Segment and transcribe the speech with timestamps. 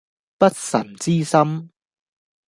[0.39, 1.69] 不臣之心